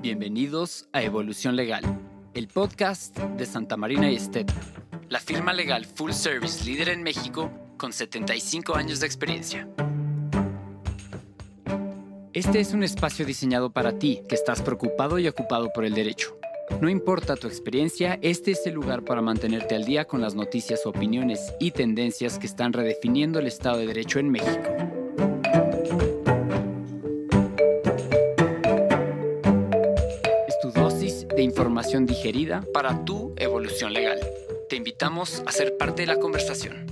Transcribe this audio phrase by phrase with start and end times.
[0.00, 1.82] Bienvenidos a Evolución Legal,
[2.34, 4.18] el podcast de Santa Marina y
[5.08, 9.68] la firma legal full service líder en México con 75 años de experiencia.
[12.32, 16.36] Este es un espacio diseñado para ti que estás preocupado y ocupado por el derecho.
[16.80, 20.84] No importa tu experiencia, este es el lugar para mantenerte al día con las noticias,
[20.84, 24.95] opiniones y tendencias que están redefiniendo el Estado de Derecho en México.
[31.36, 34.18] De información digerida para tu evolución legal.
[34.70, 36.86] Te invitamos a ser parte de la conversación.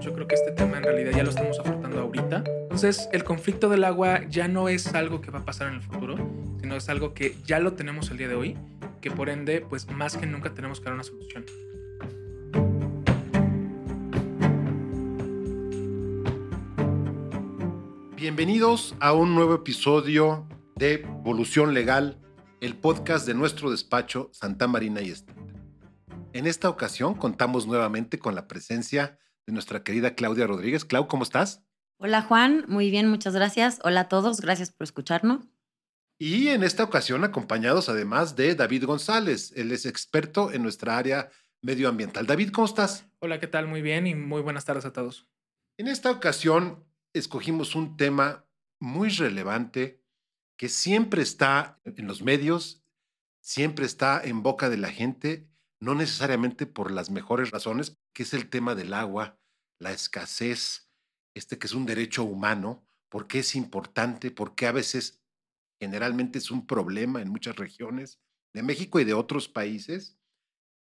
[0.00, 2.44] Yo creo que este tema en realidad ya lo estamos afrontando ahorita.
[2.64, 5.82] Entonces, el conflicto del agua ya no es algo que va a pasar en el
[5.82, 6.16] futuro,
[6.60, 8.58] sino es algo que ya lo tenemos el día de hoy,
[9.00, 11.46] que por ende, pues más que nunca tenemos que dar una solución.
[18.24, 22.18] Bienvenidos a un nuevo episodio de Evolución Legal,
[22.62, 25.36] el podcast de nuestro despacho Santa Marina y Estet.
[26.32, 30.86] En esta ocasión contamos nuevamente con la presencia de nuestra querida Claudia Rodríguez.
[30.86, 31.66] Clau, ¿cómo estás?
[31.98, 33.78] Hola Juan, muy bien, muchas gracias.
[33.84, 35.44] Hola a todos, gracias por escucharnos.
[36.18, 41.28] Y en esta ocasión acompañados además de David González, él es experto en nuestra área
[41.60, 42.24] medioambiental.
[42.24, 43.04] David, ¿cómo estás?
[43.18, 43.68] Hola, ¿qué tal?
[43.68, 45.28] Muy bien y muy buenas tardes a todos.
[45.76, 48.46] En esta ocasión escogimos un tema
[48.80, 50.02] muy relevante
[50.58, 52.84] que siempre está en los medios,
[53.40, 55.48] siempre está en boca de la gente,
[55.80, 59.38] no necesariamente por las mejores razones, que es el tema del agua,
[59.78, 60.90] la escasez,
[61.34, 65.22] este que es un derecho humano, por qué es importante, por qué a veces
[65.80, 68.20] generalmente es un problema en muchas regiones
[68.52, 70.18] de México y de otros países,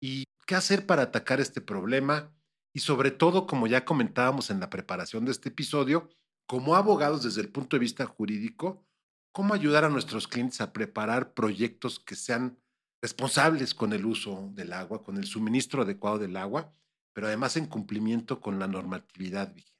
[0.01, 2.33] y qué hacer para atacar este problema,
[2.73, 6.09] y sobre todo, como ya comentábamos en la preparación de este episodio,
[6.51, 8.85] como abogados desde el punto de vista jurídico,
[9.31, 12.59] cómo ayudar a nuestros clientes a preparar proyectos que sean
[13.01, 16.73] responsables con el uso del agua, con el suministro adecuado del agua,
[17.13, 19.79] pero además en cumplimiento con la normatividad vigente.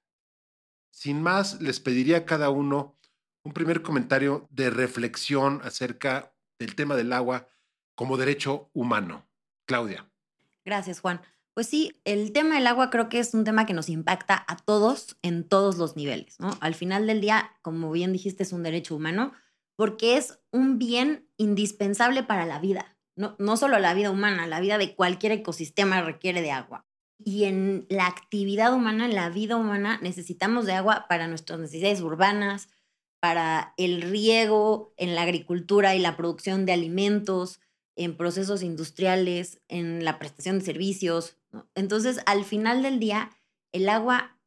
[0.92, 2.98] Sin más, les pediría a cada uno
[3.44, 7.50] un primer comentario de reflexión acerca del tema del agua
[7.96, 9.28] como derecho humano.
[9.66, 10.10] Claudia.
[10.64, 11.20] Gracias, Juan.
[11.54, 14.56] Pues sí, el tema del agua creo que es un tema que nos impacta a
[14.56, 16.52] todos en todos los niveles, ¿no?
[16.62, 19.34] Al final del día, como bien dijiste, es un derecho humano
[19.76, 24.60] porque es un bien indispensable para la vida, no, no solo la vida humana, la
[24.60, 26.86] vida de cualquier ecosistema requiere de agua.
[27.24, 32.02] Y en la actividad humana, en la vida humana, necesitamos de agua para nuestras necesidades
[32.02, 32.70] urbanas,
[33.20, 37.60] para el riego, en la agricultura y la producción de alimentos,
[37.96, 41.38] en procesos industriales, en la prestación de servicios.
[41.76, 43.32] Entonces, al final del día,
[43.72, 44.38] el agua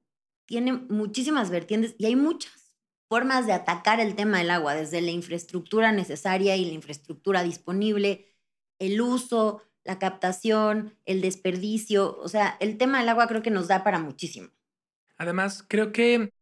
[0.47, 2.73] tiene muchísimas vertientes y hay muchas
[3.09, 8.27] formas de atacar el tema del agua, desde la infraestructura necesaria y la infraestructura disponible,
[8.79, 12.19] el uso, la captación, el desperdicio.
[12.19, 14.51] O sea, el tema del agua creo que nos da para muchísimo.
[15.17, 16.33] Además, creo que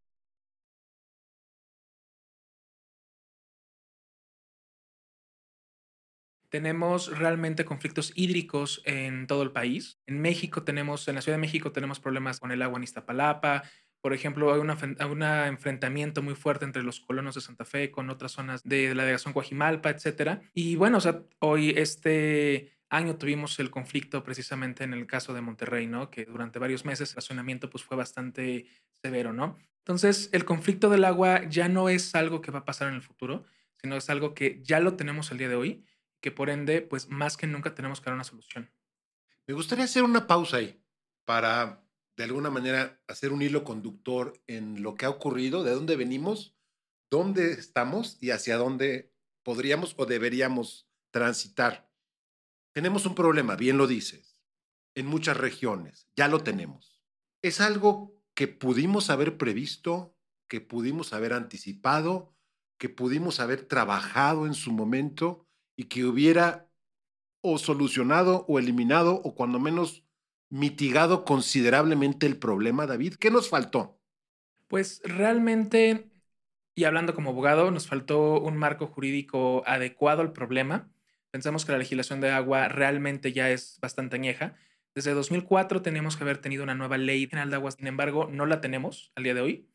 [6.53, 9.99] tenemos realmente conflictos hídricos en todo el país.
[10.07, 13.63] En México tenemos, en la Ciudad de México tenemos problemas con el agua en Iztapalapa.
[14.03, 18.33] Por ejemplo, hay un enfrentamiento muy fuerte entre los colonos de Santa Fe con otras
[18.33, 20.43] zonas de la delegación Coajimalpa, etc.
[20.53, 25.41] Y bueno, o sea, hoy este año tuvimos el conflicto precisamente en el caso de
[25.41, 26.11] Monterrey, ¿no?
[26.11, 28.67] Que durante varios meses el racionamiento pues fue bastante
[29.01, 29.57] severo, ¿no?
[29.79, 33.03] Entonces, el conflicto del agua ya no es algo que va a pasar en el
[33.03, 33.45] futuro,
[33.81, 35.87] sino es algo que ya lo tenemos el día de hoy
[36.23, 38.71] que por ende, pues más que nunca tenemos que dar una solución.
[39.47, 40.81] Me gustaría hacer una pausa ahí
[41.25, 41.85] para,
[42.17, 46.57] de alguna manera, hacer un hilo conductor en lo que ha ocurrido, de dónde venimos,
[47.11, 49.13] dónde estamos y hacia dónde
[49.43, 51.91] podríamos o deberíamos transitar.
[52.73, 54.41] Tenemos un problema, bien lo dices,
[54.95, 57.03] en muchas regiones, ya lo tenemos.
[57.43, 60.17] Es algo que pudimos haber previsto,
[60.49, 62.33] que pudimos haber anticipado,
[62.79, 66.69] que pudimos haber trabajado en su momento y que hubiera
[67.41, 70.05] o solucionado o eliminado o cuando menos
[70.49, 73.15] mitigado considerablemente el problema, David?
[73.15, 73.99] ¿Qué nos faltó?
[74.69, 76.11] Pues realmente,
[76.75, 80.91] y hablando como abogado, nos faltó un marco jurídico adecuado al problema.
[81.31, 84.55] Pensamos que la legislación de agua realmente ya es bastante añeja.
[84.95, 88.47] Desde 2004 teníamos que haber tenido una nueva ley general de aguas, sin embargo, no
[88.47, 89.69] la tenemos al día de hoy.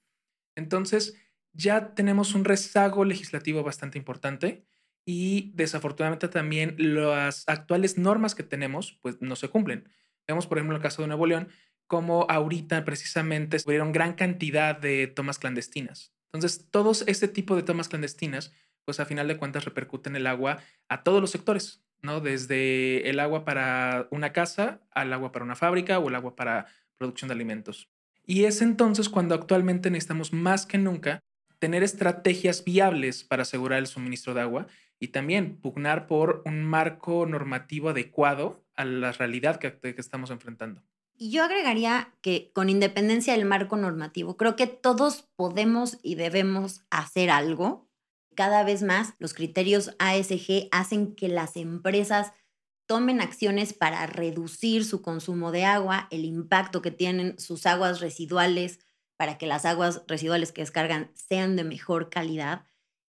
[0.56, 1.16] Entonces,
[1.54, 4.68] ya tenemos un rezago legislativo bastante importante
[5.10, 9.88] y desafortunadamente también las actuales normas que tenemos pues no se cumplen.
[10.28, 11.48] Vemos, por ejemplo, el caso de Nuevo León,
[11.88, 16.12] cómo ahorita precisamente hubo gran cantidad de tomas clandestinas.
[16.26, 18.52] Entonces, todos este tipo de tomas clandestinas,
[18.84, 20.58] pues a final de cuentas repercuten el agua
[20.90, 22.20] a todos los sectores, ¿no?
[22.20, 26.66] Desde el agua para una casa al agua para una fábrica o el agua para
[26.98, 27.88] producción de alimentos.
[28.26, 31.22] Y es entonces cuando actualmente necesitamos más que nunca
[31.60, 34.68] tener estrategias viables para asegurar el suministro de agua
[35.00, 40.84] y también pugnar por un marco normativo adecuado a la realidad que, que estamos enfrentando.
[41.20, 47.32] Yo agregaría que con independencia del marco normativo, creo que todos podemos y debemos hacer
[47.32, 47.90] algo.
[48.36, 52.34] Cada vez más los criterios ASG hacen que las empresas
[52.86, 58.80] tomen acciones para reducir su consumo de agua, el impacto que tienen sus aguas residuales,
[59.18, 62.66] para que las aguas residuales que descargan sean de mejor calidad.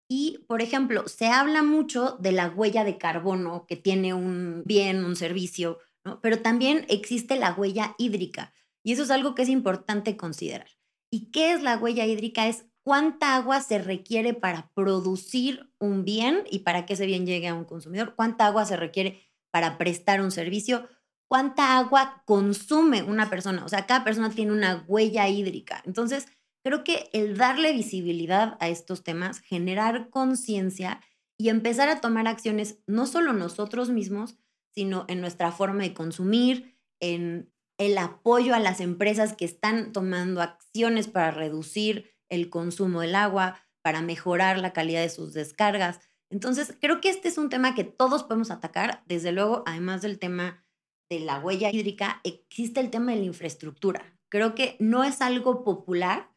[0.08, 5.04] Y, por ejemplo, se habla mucho de la huella de carbono que tiene un bien,
[5.04, 5.78] un servicio,
[6.22, 10.68] pero también existe la huella hídrica y eso es algo que es importante considerar.
[11.10, 12.46] ¿Y qué es la huella hídrica?
[12.46, 17.48] Es cuánta agua se requiere para producir un bien y para que ese bien llegue
[17.48, 19.20] a un consumidor, cuánta agua se requiere
[19.50, 20.88] para prestar un servicio,
[21.28, 23.62] cuánta agua consume una persona.
[23.64, 25.82] O sea, cada persona tiene una huella hídrica.
[25.84, 26.26] Entonces,
[26.68, 31.00] creo que el darle visibilidad a estos temas, generar conciencia
[31.38, 34.36] y empezar a tomar acciones, no solo nosotros mismos,
[34.74, 40.42] sino en nuestra forma de consumir, en el apoyo a las empresas que están tomando
[40.42, 46.00] acciones para reducir el consumo del agua, para mejorar la calidad de sus descargas.
[46.28, 49.02] Entonces, creo que este es un tema que todos podemos atacar.
[49.06, 50.62] Desde luego, además del tema
[51.08, 54.02] de la huella hídrica, existe el tema de la infraestructura.
[54.28, 56.28] Creo que no es algo popular,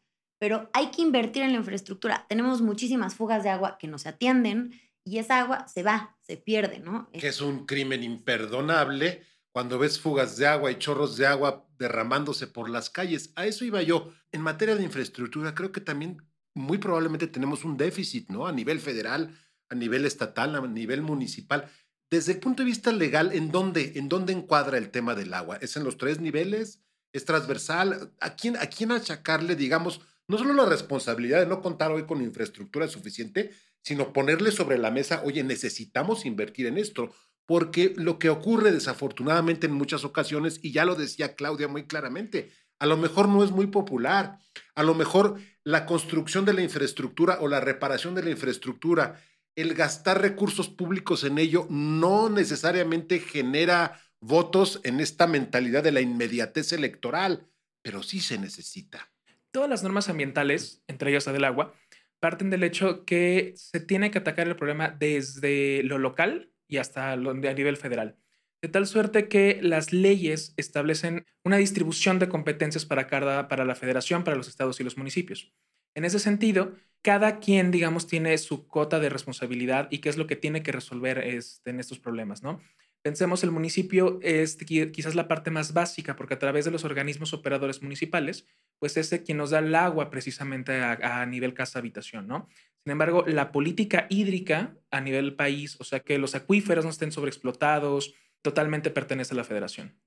[0.42, 2.26] pero hay que invertir en la infraestructura.
[2.28, 4.72] Tenemos muchísimas fugas de agua que no se atienden,
[5.04, 7.08] y esa agua se va, se pierde, ¿no?
[7.12, 9.22] Que es un crimen imperdonable
[9.52, 13.32] cuando ves fugas de agua y chorros de agua derramándose por las calles.
[13.36, 14.12] A eso iba yo.
[14.32, 16.20] En materia de infraestructura, creo que también
[16.56, 18.48] muy probablemente tenemos un déficit, ¿no?
[18.48, 21.70] A nivel federal, a nivel estatal, a nivel municipal.
[22.10, 25.58] Desde el punto de vista legal, ¿en dónde, en dónde encuadra el tema del agua?
[25.58, 26.82] ¿Es en los tres niveles?
[27.12, 28.12] ¿Es transversal?
[28.18, 32.22] ¿A quién, a quién achacarle, digamos, no solo la responsabilidad de no contar hoy con
[32.22, 33.50] infraestructura suficiente,
[33.82, 37.12] sino ponerle sobre la mesa, oye, necesitamos invertir en esto,
[37.46, 42.52] porque lo que ocurre desafortunadamente en muchas ocasiones, y ya lo decía Claudia muy claramente,
[42.78, 44.38] a lo mejor no es muy popular,
[44.74, 49.20] a lo mejor la construcción de la infraestructura o la reparación de la infraestructura,
[49.54, 56.00] el gastar recursos públicos en ello no necesariamente genera votos en esta mentalidad de la
[56.00, 57.46] inmediatez electoral,
[57.82, 59.11] pero sí se necesita.
[59.52, 61.74] Todas las normas ambientales, entre ellas la del agua,
[62.20, 67.12] parten del hecho que se tiene que atacar el problema desde lo local y hasta
[67.12, 68.16] a nivel federal.
[68.62, 73.74] De tal suerte que las leyes establecen una distribución de competencias para cada, para la
[73.74, 75.52] federación, para los estados y los municipios.
[75.94, 80.26] En ese sentido, cada quien, digamos, tiene su cota de responsabilidad y qué es lo
[80.26, 82.60] que tiene que resolver este, en estos problemas, ¿no?
[83.02, 87.34] Pensemos, el municipio es quizás la parte más básica, porque a través de los organismos
[87.34, 88.46] operadores municipales,
[88.78, 92.48] pues es quien nos da el agua precisamente a, nivel casa-habitación, ¿no?
[92.84, 97.10] Sin embargo, la política hídrica a nivel país, o sea, que los acuíferos no estén
[97.10, 99.98] sobreexplotados, totalmente pertenece a la federación.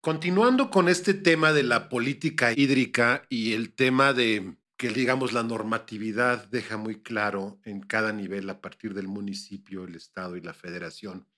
[0.00, 5.44] Continuando con este tema de la política hídrica y el tema de que, digamos, la
[5.44, 10.54] normatividad deja muy claro en cada nivel a partir del municipio, el estado y la
[10.54, 11.28] federación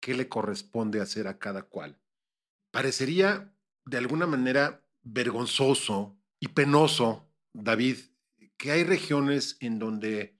[0.00, 2.00] qué le corresponde hacer a cada cual.
[2.72, 3.54] Parecería
[3.84, 7.98] de alguna manera vergonzoso y penoso, David,
[8.56, 10.38] que hay regiones en donde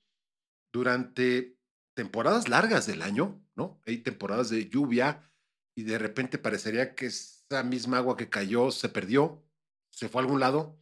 [0.72, 1.58] durante
[1.94, 3.80] temporadas largas del año, ¿no?
[3.86, 5.30] Hay temporadas de lluvia
[5.74, 9.44] y de repente parecería que esa misma agua que cayó se perdió,
[9.90, 10.78] se fue a algún lado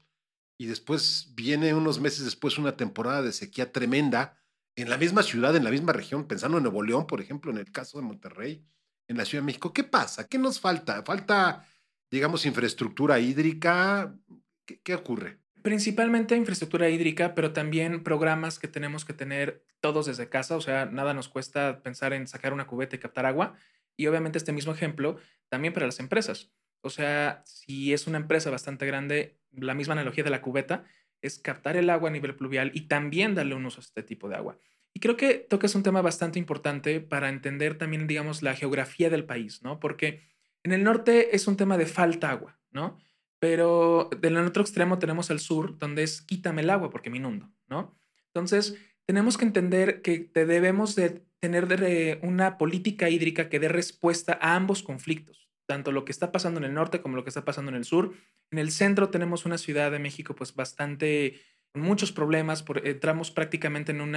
[0.59, 4.43] y después viene unos meses después una temporada de sequía tremenda
[4.83, 7.59] en la misma ciudad, en la misma región, pensando en Nuevo León, por ejemplo, en
[7.59, 8.65] el caso de Monterrey,
[9.09, 10.29] en la Ciudad de México, ¿qué pasa?
[10.29, 11.03] ¿Qué nos falta?
[11.03, 11.67] ¿Falta,
[12.11, 14.15] digamos, infraestructura hídrica?
[14.65, 15.39] ¿Qué, ocurre?
[15.63, 20.87] Principalmente infraestructura hídrica, pero también programas que tenemos que tener todos desde casa, o sea,
[20.87, 23.55] nada nos cuesta pensar en sacar una cubeta y captar agua.
[23.97, 25.19] Y obviamente este mismo ejemplo
[25.49, 26.53] también para las empresas.
[26.83, 30.85] O sea, si es una empresa bastante grande, la misma analogía de la cubeta
[31.23, 34.29] es captar el agua a nivel pluvial y también darle un uso a este tipo
[34.29, 34.59] de agua.
[34.95, 39.25] Y creo que tocas un tema bastante importante para entender también, digamos, la geografía del
[39.25, 39.79] país, ¿no?
[39.79, 40.23] Porque
[40.63, 42.99] en el norte es un tema de falta agua, ¿no?
[43.39, 47.53] Pero del otro extremo tenemos al sur, donde es quítame el agua porque me inundo,
[47.69, 47.97] ¿no?
[48.27, 54.57] Entonces, tenemos que entender que debemos de tener una política hídrica que dé respuesta a
[54.57, 57.71] ambos conflictos, tanto lo que está pasando en el norte como lo que está pasando
[57.71, 58.15] en el sur.
[58.51, 63.31] En el centro tenemos una ciudad de México pues bastante, con muchos problemas, por, entramos
[63.31, 64.17] prácticamente en un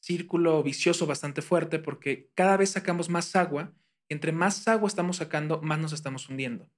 [0.00, 3.72] círculo vicioso bastante fuerte porque cada vez sacamos más agua
[4.08, 6.68] y entre más agua estamos sacando, más nos estamos hundiendo.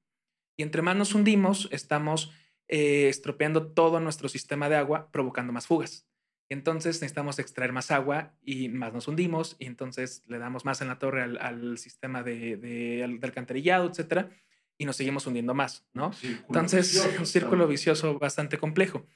[0.59, 2.33] Y entre más nos hundimos, estamos
[2.69, 6.07] eh, estropeando todo nuestro sistema de agua, provocando más fugas.
[6.49, 10.89] Entonces necesitamos extraer más agua y más nos hundimos y entonces le damos más en
[10.89, 14.31] la torre al, sistema de, alcantarillado, etcétera,
[14.79, 16.13] y nos seguimos hundiendo más, ¿no?
[16.23, 19.07] entonces, un círculo vicioso bastante complejo.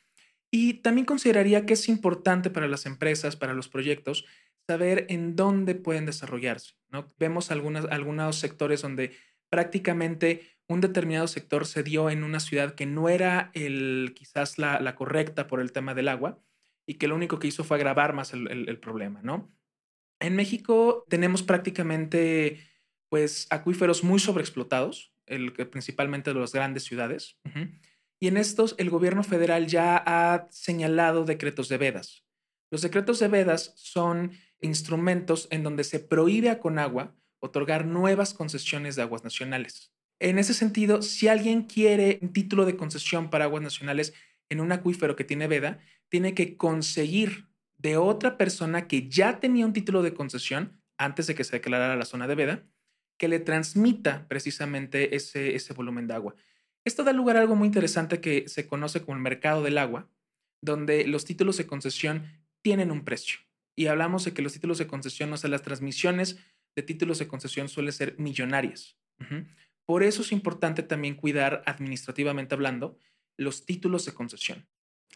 [0.50, 4.24] Y también consideraría que es importante para las empresas, para los proyectos,
[4.66, 7.06] saber en dónde pueden desarrollarse, ¿no?
[7.18, 9.12] Vemos algunas, algunos sectores donde
[9.48, 14.80] prácticamente un determinado sector se dio en una ciudad que no era el, quizás la,
[14.80, 16.38] la correcta por el tema del agua,
[16.90, 19.56] y que lo único que hizo fue agravar más el, problema, ¿no?
[20.18, 22.66] En México tenemos prácticamente
[23.08, 25.14] pues acuíferos muy sobreexplotados,
[25.70, 27.38] principalmente de las grandes ciudades.
[28.18, 32.26] Y en estos el gobierno federal ya ha señalado decretos de vedas.
[32.72, 38.96] Los decretos de vedas son instrumentos en donde se prohíbe a Conagua otorgar nuevas concesiones
[38.96, 39.94] de aguas nacionales.
[40.18, 44.12] En ese sentido, si alguien quiere un título de concesión para aguas nacionales
[44.48, 45.78] en un acuífero que tiene veda,
[46.10, 47.48] tiene que conseguir
[47.78, 51.96] de otra persona que ya tenía un título de concesión antes de que se declarara
[51.96, 52.66] la zona de veda,
[53.18, 56.34] que le transmita precisamente ese, ese volumen de agua.
[56.84, 60.10] Esto da lugar a algo muy interesante que se conoce como el mercado del agua,
[60.62, 62.26] donde los títulos de concesión
[62.62, 63.38] tienen un precio.
[63.76, 66.38] Y hablamos de que los títulos de concesión, o sea, las transmisiones
[66.76, 68.98] de títulos de concesión suelen ser millonarias.
[69.86, 72.98] Por eso es importante también cuidar administrativamente hablando
[73.36, 74.66] los títulos de concesión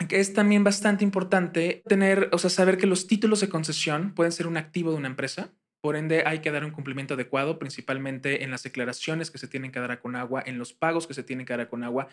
[0.08, 4.32] que es también bastante importante tener, o sea, saber que los títulos de concesión pueden
[4.32, 5.52] ser un activo de una empresa.
[5.80, 9.70] Por ende, hay que dar un cumplimiento adecuado, principalmente en las declaraciones que se tienen
[9.70, 12.08] que dar a Conagua, en los pagos que se tienen que dar a Conagua.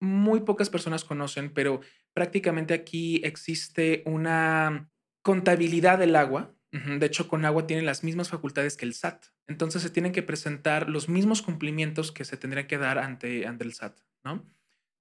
[0.00, 1.80] Muy pocas personas conocen, pero
[2.12, 4.90] prácticamente aquí existe una
[5.22, 6.54] contabilidad del agua.
[6.72, 9.26] De hecho, Conagua tiene las mismas facultades que el SAT.
[9.46, 13.64] Entonces, se tienen que presentar los mismos cumplimientos que se tendrían que dar ante, ante
[13.64, 14.46] el SAT, ¿no?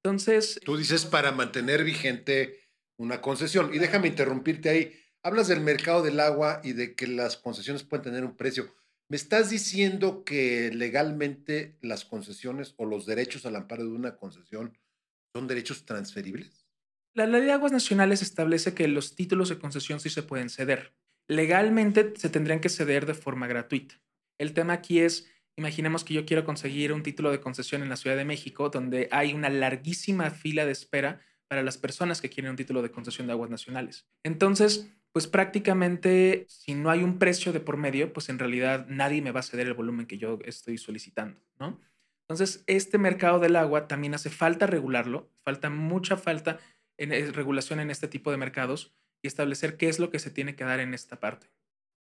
[0.03, 0.59] Entonces...
[0.63, 2.61] Tú dices para mantener vigente
[2.97, 3.73] una concesión.
[3.73, 4.99] Y déjame interrumpirte ahí.
[5.23, 8.73] Hablas del mercado del agua y de que las concesiones pueden tener un precio.
[9.09, 14.77] ¿Me estás diciendo que legalmente las concesiones o los derechos al amparo de una concesión
[15.33, 16.65] son derechos transferibles?
[17.13, 20.93] La ley de aguas nacionales establece que los títulos de concesión sí se pueden ceder.
[21.27, 24.01] Legalmente se tendrían que ceder de forma gratuita.
[24.39, 25.27] El tema aquí es
[25.57, 29.09] Imaginemos que yo quiero conseguir un título de concesión en la Ciudad de México, donde
[29.11, 33.27] hay una larguísima fila de espera para las personas que quieren un título de concesión
[33.27, 34.07] de aguas nacionales.
[34.23, 39.21] Entonces, pues prácticamente, si no hay un precio de por medio, pues en realidad nadie
[39.21, 41.79] me va a ceder el volumen que yo estoy solicitando, ¿no?
[42.21, 46.59] Entonces, este mercado del agua también hace falta regularlo, falta mucha falta
[46.97, 50.31] en, en regulación en este tipo de mercados y establecer qué es lo que se
[50.31, 51.51] tiene que dar en esta parte.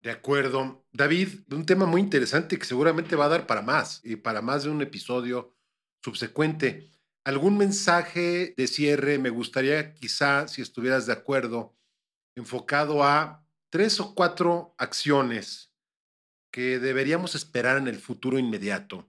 [0.02, 0.84] De acuerdo.
[0.92, 4.64] David, un tema muy interesante que seguramente va a dar para más y para más
[4.64, 5.54] de un episodio
[6.02, 6.90] subsecuente.
[7.24, 9.18] ¿Algún mensaje de cierre?
[9.18, 11.76] Me gustaría quizá, si estuvieras de acuerdo,
[12.34, 15.72] enfocado a tres o cuatro acciones
[16.50, 19.08] que deberíamos esperar en el futuro inmediato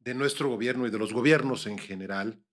[0.00, 2.44] de nuestro gobierno y de los gobiernos en general,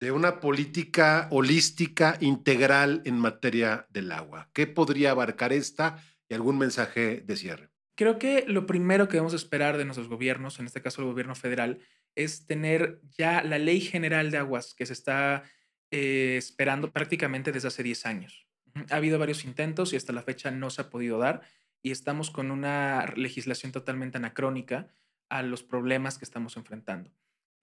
[0.00, 4.48] de una política holística integral en materia del agua.
[4.54, 6.02] ¿Qué podría abarcar esta?
[6.28, 7.70] Y algún mensaje de cierre.
[7.94, 11.34] Creo que lo primero que debemos esperar de nuestros gobiernos, en este caso el gobierno
[11.34, 11.80] federal,
[12.14, 15.44] es tener ya la ley general de aguas que se está
[15.90, 18.46] eh, esperando prácticamente desde hace 10 años.
[18.90, 21.42] Ha habido varios intentos y hasta la fecha no se ha podido dar
[21.82, 24.88] y estamos con una legislación totalmente anacrónica
[25.28, 27.10] a los problemas que estamos enfrentando.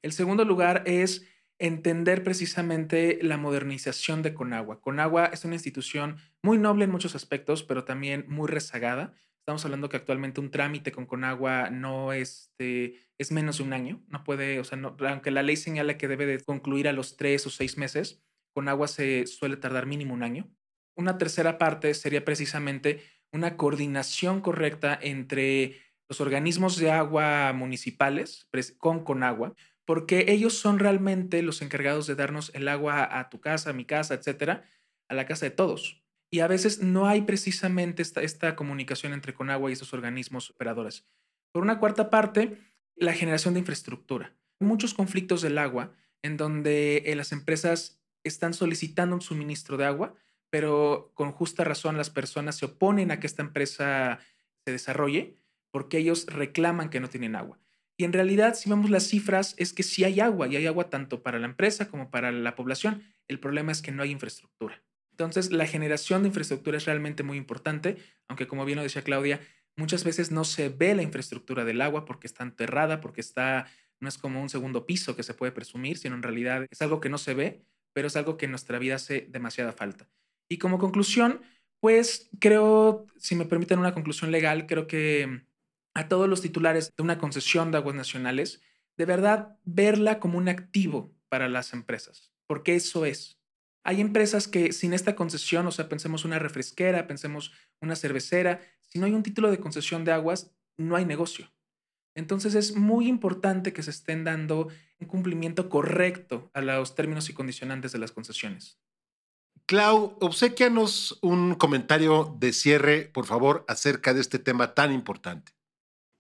[0.01, 1.25] El segundo lugar es
[1.59, 4.81] entender precisamente la modernización de Conagua.
[4.81, 9.13] Conagua es una institución muy noble en muchos aspectos, pero también muy rezagada.
[9.39, 14.03] Estamos hablando que actualmente un trámite con Conagua no este, es menos de un año.
[14.07, 17.45] No puede, o sea, aunque la ley señala que debe de concluir a los tres
[17.45, 20.49] o seis meses, Conagua se suele tardar mínimo un año.
[20.97, 25.77] Una tercera parte sería precisamente una coordinación correcta entre
[26.09, 28.47] los organismos de agua municipales
[28.77, 29.55] con Conagua,
[29.85, 33.85] porque ellos son realmente los encargados de darnos el agua a tu casa, a mi
[33.85, 34.67] casa, etcétera,
[35.07, 36.03] a la casa de todos.
[36.31, 41.07] Y a veces no hay precisamente esta, comunicación entre Conagua y esos organismos operadores.
[41.51, 42.57] Por una cuarta parte,
[42.95, 44.35] la generación de infraestructura.
[44.59, 50.15] Muchos conflictos del agua en donde eh, las empresas están solicitando un suministro de agua,
[50.49, 54.19] pero con justa razón las personas se oponen a que esta empresa
[54.65, 55.37] se desarrolle
[55.71, 57.59] porque ellos reclaman que no tienen agua.
[57.97, 60.89] Y en realidad, si vemos las cifras, es que sí hay agua y hay agua
[60.89, 63.03] tanto para la empresa como para la población.
[63.27, 64.83] El problema es que no hay infraestructura.
[65.11, 67.97] Entonces, la generación de infraestructura es realmente muy importante,
[68.27, 69.39] aunque como bien lo decía Claudia,
[69.77, 73.67] muchas veces no se ve la infraestructura del agua porque está enterrada, porque está,
[74.01, 76.99] no es como un segundo piso que se puede presumir, sino en realidad es algo
[76.99, 77.61] que no se ve,
[77.93, 80.09] pero es algo que en nuestra vida hace demasiada falta.
[80.49, 81.41] Y como conclusión,
[81.79, 85.45] pues creo, si me permiten una conclusión legal, creo que
[85.95, 88.61] a todos los titulares de una concesión de aguas nacionales,
[88.97, 93.39] de verdad verla como un activo para las empresas, porque eso es.
[93.83, 98.99] Hay empresas que sin esta concesión, o sea, pensemos una refresquera, pensemos una cervecera, si
[98.99, 101.51] no hay un título de concesión de aguas, no hay negocio.
[102.13, 107.33] Entonces es muy importante que se estén dando un cumplimiento correcto a los términos y
[107.33, 108.79] condicionantes de las concesiones.
[109.65, 115.53] Clau, obsequianos un comentario de cierre, por favor, acerca de este tema tan importante.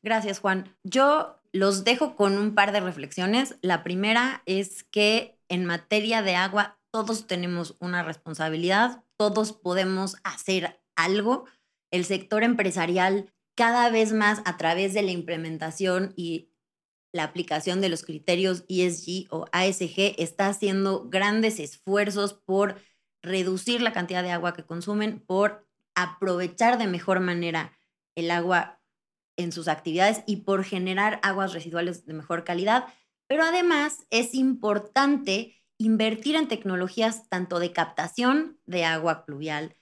[0.05, 0.71] Gracias, Juan.
[0.83, 3.57] Yo los dejo con un par de reflexiones.
[3.63, 10.79] La primera es que en materia de agua todos tenemos una responsabilidad, todos podemos hacer
[10.95, 11.45] algo.
[11.89, 16.51] El sector empresarial cada vez más a través de la implementación y
[17.11, 22.75] la aplicación de los criterios ESG o ASG está haciendo grandes esfuerzos por
[23.23, 27.75] reducir la cantidad de agua que consumen, por aprovechar de mejor manera
[28.15, 28.83] el agua
[29.37, 32.85] en sus actividades y por generar aguas residuales de mejor calidad.
[33.27, 39.75] Pero además es importante invertir en tecnologías tanto de captación de agua pluvial,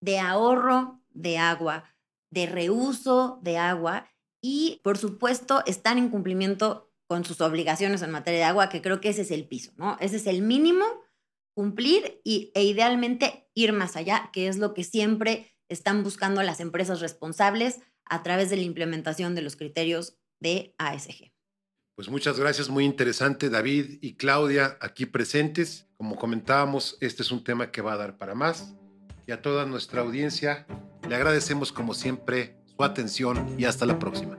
[0.00, 1.96] de ahorro de agua,
[2.30, 4.08] de reuso de agua
[4.42, 9.00] y, por supuesto, están en cumplimiento con sus obligaciones en materia de agua, que creo
[9.00, 9.96] que ese es el piso, ¿no?
[10.00, 10.84] Ese es el mínimo,
[11.54, 16.60] cumplir y, e idealmente ir más allá, que es lo que siempre están buscando las
[16.60, 21.32] empresas responsables a través de la implementación de los criterios de ASG.
[21.94, 25.86] Pues muchas gracias, muy interesante David y Claudia aquí presentes.
[25.96, 28.74] Como comentábamos, este es un tema que va a dar para más.
[29.26, 30.66] Y a toda nuestra audiencia
[31.08, 34.36] le agradecemos como siempre su atención y hasta la próxima.